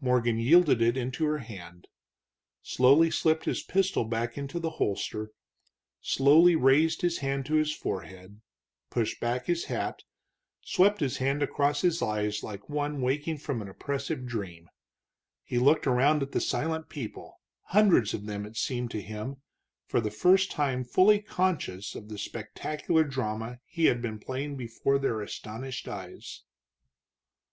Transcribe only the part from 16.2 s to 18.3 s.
at the silent people, hundreds of